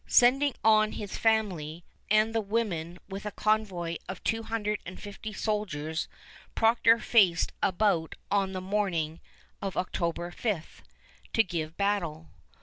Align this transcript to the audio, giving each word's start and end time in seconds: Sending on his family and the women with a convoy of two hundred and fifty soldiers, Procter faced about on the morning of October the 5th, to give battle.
Sending 0.07 0.55
on 0.63 0.93
his 0.93 1.15
family 1.15 1.83
and 2.09 2.33
the 2.33 2.41
women 2.41 2.97
with 3.07 3.23
a 3.23 3.29
convoy 3.31 3.97
of 4.09 4.23
two 4.23 4.41
hundred 4.41 4.79
and 4.83 4.99
fifty 4.99 5.31
soldiers, 5.31 6.07
Procter 6.55 6.97
faced 6.97 7.51
about 7.61 8.15
on 8.31 8.53
the 8.53 8.61
morning 8.61 9.19
of 9.61 9.77
October 9.77 10.31
the 10.31 10.35
5th, 10.35 10.81
to 11.33 11.43
give 11.43 11.77
battle. 11.77 12.29